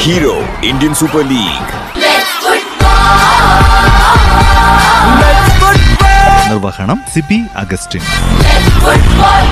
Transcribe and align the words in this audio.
Hero 0.00 0.34
Indian 0.68 0.92
Super 1.00 1.22
League 1.30 1.56
Let's 2.02 2.32
football. 5.56 6.26
നിർവഹണം 6.50 6.98
Sibi 7.14 7.38
Augustin 7.62 8.02
Let's 8.42 8.68
football. 8.78 9.48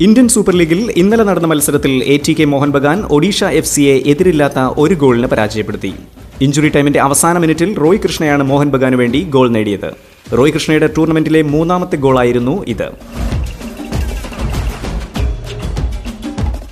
Indian 0.00 0.26
Super 0.28 0.54
ലീഗിൽ 0.54 0.80
ഇന്നലെ 1.00 1.24
നടന്ന 1.24 1.46
മത്സരത്തിൽ 1.46 1.92
A 2.06 2.16
T 2.24 2.32
K 2.34 2.44
Mohun 2.46 2.70
Bagan 2.74 2.98
Odisha 3.16 3.40
F 3.58 3.70
സിയെ 3.72 3.94
എതിരില്ലാത്ത 4.12 4.60
ഒരു 4.82 4.94
ഗോളിന് 4.94 5.28
പരാജയപ്പെടുത്തി 5.32 5.92
ഇഞ്ചുറി 6.40 6.68
ടൈമിന്റെ 6.68 7.00
അവസാന 7.00 7.38
മിനിറ്റിൽ 7.38 7.76
റോയ് 7.78 7.98
കൃഷ്ണയാണ് 7.98 8.42
മോഹൻ 8.42 8.70
ബഗാനു 8.70 8.96
വേണ്ടി 8.96 9.20
ഗോൾ 9.22 9.48
നേടിയത്. 9.48 9.94
റോയ് 10.38 10.52
കൃഷ്ണയുടെ 10.52 10.88
ടൂർണമെന്റിലെ 10.96 11.42
മൂന്നാമത്തെ 11.42 11.96
ഗോളായിരുന്നു 11.96 12.64
ഇത്. 12.66 12.90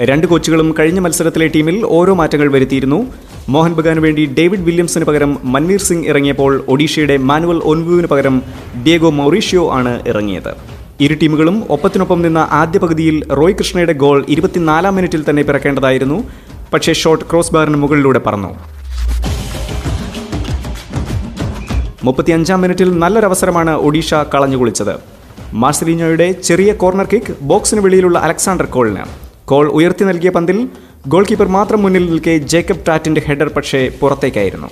രണ്ട് 0.01 0.27
കോച്ചുകളും 0.27 0.75
കഴിഞ്ഞ 0.79 0.99
മത്സരത്തിലെ 0.99 1.47
ടീമിൽ 1.47 1.87
ഓരോ 1.87 2.15
മാറ്റങ്ങൾ 2.15 2.53
വരുത്തിയിരുന്നു. 2.53 3.07
മോഹൻ 3.49 3.73
ബഗാനു 3.73 4.01
വേണ്ടി 4.01 4.35
ഡേവിഡ് 4.39 4.61
വില്യംസിന് 4.61 5.05
പകരം 5.05 5.39
മൻവീർ 5.45 5.81
സിംഗ് 5.81 6.09
ഇറങ്ങിയപ്പോൾ 6.09 6.65
ഒഡീഷയുടെ 6.69 7.17
മാനുവൽ 7.17 7.59
ഒൻവുവിന് 7.65 8.07
പകരം 8.07 8.43
ഡിയേഗോ 8.87 9.11
മൗറീഷ്യോ 9.11 9.71
ആണ് 9.71 10.03
ഇറങ്ങിയത്. 10.09 10.55
ഇരു 11.01 11.15
ടീമുകളും 11.15 11.65
ഒപ്പത്തിനൊപ്പം 11.71 12.23
നിന്ന 12.23 12.49
ആദ്യ 12.51 12.79
പകുതിയിൽ 12.79 13.33
റോയ് 13.33 13.55
കൃഷ്ണയുടെ 13.55 13.93
ഗോൾ 13.93 14.25
ഇരുപത്തിനാലാം 14.29 14.95
മിനിറ്റിൽ 14.95 15.25
തന്നെ 15.31 15.43
പിറക്കേണ്ടതായിരുന്നു. 15.43 16.25
പക്ഷേ 16.73 16.93
ഷോട്ട് 16.93 17.25
ക്രോസ് 17.31 17.55
ബാറിന് 17.55 17.77
മുകളിലൂടെ 17.77 18.19
പറന്നു. 18.19 18.82
മുപ്പത്തിയഞ്ചാം 22.07 22.61
മിനിറ്റിൽ 22.63 22.89
നല്ലൊരവസരമാണ് 23.03 23.73
ഒഡീഷ 23.87 24.15
കളഞ്ഞു 24.35 24.57
കുളിച്ചത്. 24.61 24.95
മാർസലിനോയുടെ 25.63 26.27
ചെറിയ 26.49 26.71
കോർണർ 26.83 27.07
കിക്ക് 27.13 27.33
ബോക്സിന് 27.51 27.81
വെളിയിലുള്ള 27.85 28.19
അലക്സാണ്ടർ 28.27 28.67
കോളിന്. 28.75 29.05
കോൾ 29.51 29.67
ഉയർത്തി 29.79 30.05
നൽകിയ 30.09 30.31
പന്തിൽ 30.37 30.59
ഗോൾ 31.13 31.25
കീപ്പർ 31.29 31.49
മാത്രം 31.57 31.81
മുന്നിൽ 31.85 32.05
നിൽക്കെ 32.11 32.35
ജേക്കബ് 32.53 32.85
ടാറ്റിന്റെ 32.89 33.23
ഹെഡർ 33.27 33.49
പക്ഷേ 33.57 33.81
പുറത്തേക്കായിരുന്നു. 34.01 34.69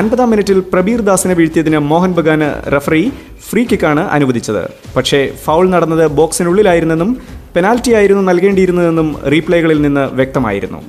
അൻപതാം 0.00 0.30
മിനിറ്റിൽ 0.32 0.58
പ്രബീർ 0.72 1.00
ദാസിനെ 1.08 1.34
വീഴ്ത്തിയതിന് 1.38 1.78
മോഹൻ 1.90 2.12
ബഗാന് 2.18 2.48
റഫറി 2.74 3.02
ഫ്രീ 3.48 3.62
കിക്കാണ് 3.70 4.02
അനുവദിച്ചത്. 4.16 4.62
പക്ഷേ 4.96 5.20
ഫൗൾ 5.44 5.64
നടന്നത് 5.74 6.04
ബോക്സിനുള്ളിലായിരുന്നെന്നും 6.20 7.10
പെനാൽറ്റി 7.56 7.92
ആയിരുന്നു 7.98 8.22
നൽകേണ്ടിയിരുന്നതെന്നും 8.30 9.08
റീപ്ലേകളിൽ 9.32 9.78
നിന്ന് 9.86 10.04
വ്യക്തമായിരുന്നു. 10.20 10.80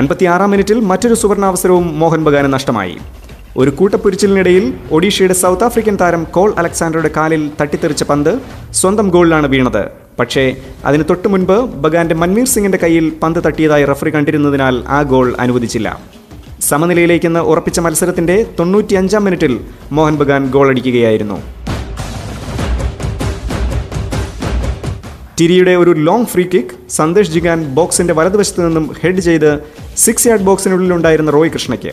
അൻപത്തിയാറാം 0.00 0.50
മിനിറ്റിൽ 0.50 0.78
മറ്റൊരു 0.90 1.16
സുവർണാവസരവും 1.22 1.86
മോഹൻ 2.00 2.20
ബഗാന് 2.26 2.48
നഷ്ടമായി. 2.56 2.94
ഒരു 3.60 3.70
കൂട്ടപ്പൊരിച്ചിലിനിടയിൽ 3.78 4.64
ഒഡീഷയുടെ 4.96 5.34
സൗത്ത് 5.40 5.66
ആഫ്രിക്കൻ 5.68 5.96
താരം 6.02 6.22
കോൾ 6.36 6.50
അലക്സാണ്ടറുടെ 6.60 7.10
കാലിൽ 7.16 7.42
തട്ടിത്തെറിച്ച 7.60 8.02
പന്ത് 8.10 8.32
സ്വന്തം 8.80 9.06
ഗോളിലാണ് 9.14 9.46
വീണത്. 9.54 9.82
പക്ഷേ 10.20 10.44
അതിന് 10.88 11.04
തൊട്ടു 11.10 11.28
മുൻപ് 11.32 11.56
ബഗാന്റെ 11.84 12.14
മൻവീർ 12.22 12.48
സിംഗിന്റെ 12.54 12.78
കയ്യിൽ 12.84 13.06
പന്ത് 13.22 13.40
തട്ടിയതായി 13.46 13.84
റഫറി 13.90 14.10
കണ്ടിരുന്നതിനാൽ 14.16 14.76
ആ 14.96 15.00
ഗോൾ 15.12 15.28
അനുവദിച്ചില്ല. 15.44 15.88
സമനിലയിലേക്കെന്ന് 16.68 17.40
ഉറപ്പിച്ച 17.52 17.80
മത്സരത്തിന്റെ 17.80 18.36
തൊണ്ണൂറ്റിയഞ്ചാം 18.58 19.24
മിനിറ്റിൽ 19.28 19.54
മോഹൻ 19.92 20.16
ബഗാൻ 20.22 20.44
ഗോളടിക്കുകയായിരുന്നു. 20.56 21.38
ടിരിയുടെ 25.40 25.74
ഒരു 25.82 25.92
long 26.06 26.26
free 26.32 26.42
kick 26.54 26.74
Sandesh 26.96 27.30
Jhingan 27.34 27.58
ബോക്സിന്റെ 27.76 28.14
വലതുവശത്ത് 28.18 28.60
നിന്നും 28.66 28.86
ഹെഡ് 29.00 29.22
ചെയ്ത് 29.26 29.50
സിക്സ് 29.96 30.26
യാർഡ് 30.26 30.42
ബോക്സിനുള്ളിലുണ്ടായിരുന്ന 30.42 31.30
റോയ് 31.30 31.50
കൃഷ്ണയ്ക്ക്. 31.50 31.92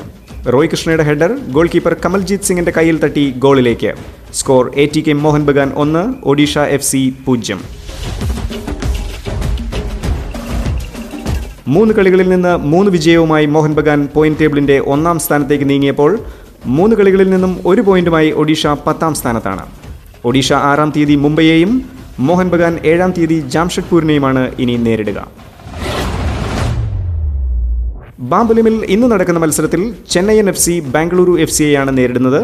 റോയ് 0.53 0.69
കൃഷ്ണയുടെ 0.69 1.03
ഹെഡർ 1.03 1.37
ഗോൾ 1.51 1.69
കീപ്പർ 1.73 1.93
കമൽജീത് 1.93 2.41
സിംഗിന്റെ 2.41 2.71
കയ്യിൽ 2.71 2.97
തട്ടി 2.99 3.33
ഗോളിലേക്ക്. 3.37 3.93
Score 4.33 4.71
A 4.75 4.85
T 4.85 5.01
K 5.07 5.13
Mohun 5.13 5.45
Bagan 5.45 5.71
ഒന്ന് 5.75 6.13
ഒഡീഷ 6.23 6.57
എഫ് 6.57 6.83
സി 6.83 7.13
പൂജ്യം. 7.25 7.59
മൂന്ന് 11.67 11.93
കളികളിൽ 11.93 12.29
നിന്ന് 12.29 12.57
മൂന്ന് 12.57 12.91
വിജയവുമായി 12.91 13.45
മോഹൻ 13.45 13.73
ബഗാൻ 13.73 14.07
പോയിന്റ് 14.13 14.39
ടേബിളിന്റെ 14.39 14.79
ഒന്നാം 14.79 15.19
സ്ഥാനത്തേക്ക് 15.19 15.69
നീങ്ങിയപ്പോൾ 15.69 16.19
മൂന്ന് 16.65 16.95
കളികളിൽ 16.95 17.29
നിന്നും 17.29 17.61
ഒരു 17.65 17.81
പോയിന്റുമായി 17.81 18.31
ഒഡീഷ 18.31 18.67
പത്താം 18.67 19.13
സ്ഥാനത്താണ്. 19.13 19.65
ഒഡീഷ 20.25 20.53
ആറാം 20.53 20.93
തീയതി 20.95 21.15
മുംബൈയെയും 21.15 21.89
മോഹൻ 22.19 22.49
ബഗാൻ 22.49 22.79
ഏഴാം 22.85 23.11
തീയതി 23.11 23.39
ജാംഷഡ്പൂരിനെയുമാണ് 23.39 24.51
ഇനി 24.59 24.75
നേരിടുക. 24.75 25.27
ബാംബുലിമിൽ 28.19 28.85
ഇന്ന് 28.85 29.07
നടക്കുന്ന 29.11 29.39
മത്സരത്തിൽ 29.39 29.95
Chennaiyin 30.11 30.49
F 30.49 30.59
C 30.59 30.79
Bengaluru 30.79 31.41
F 31.41 31.51
സിയെയാണ് 31.51 31.97
നേരിടുന്നത്. 31.97 32.41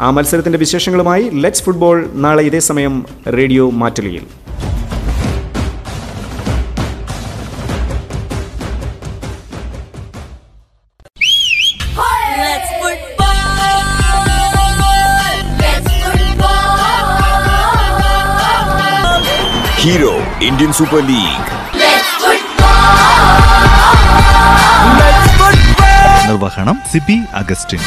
ആ 0.00 0.10
മത്സരത്തിന്റെ 0.10 0.58
വിശേഷങ്ങളുമായി 0.58 1.30
ലെറ്റ്സ് 1.32 1.62
ഫുട്ബോൾ 1.62 2.10
നാളെ 2.14 2.42
ഇതേ 2.42 2.58
സമയം 2.58 3.06
radio 3.38 3.70
മാറ്റലിയിൽ. 3.70 4.26
Hero 19.82 20.14
Indian 20.48 20.72
Super 20.72 21.02
League. 21.06 21.69
നിർവഹണം 26.50 26.78
സിബി 26.90 27.16
അഗസ്റ്റിൻ. 27.40 27.82